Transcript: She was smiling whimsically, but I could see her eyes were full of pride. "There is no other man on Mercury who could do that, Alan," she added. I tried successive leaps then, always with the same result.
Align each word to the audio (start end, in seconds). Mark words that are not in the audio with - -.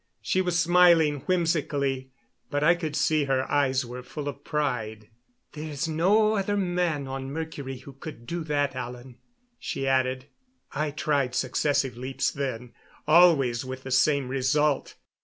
She 0.23 0.41
was 0.41 0.57
smiling 0.57 1.19
whimsically, 1.27 2.09
but 2.49 2.63
I 2.63 2.73
could 2.73 2.95
see 2.95 3.25
her 3.25 3.43
eyes 3.51 3.85
were 3.85 4.01
full 4.01 4.27
of 4.27 4.43
pride. 4.43 5.11
"There 5.51 5.69
is 5.69 5.87
no 5.87 6.37
other 6.37 6.57
man 6.57 7.07
on 7.07 7.29
Mercury 7.31 7.77
who 7.77 7.93
could 7.93 8.25
do 8.25 8.43
that, 8.45 8.75
Alan," 8.75 9.19
she 9.59 9.87
added. 9.87 10.25
I 10.71 10.89
tried 10.89 11.35
successive 11.35 11.97
leaps 11.97 12.31
then, 12.31 12.73
always 13.07 13.63
with 13.63 13.83
the 13.83 13.91
same 13.91 14.27
result. 14.29 14.95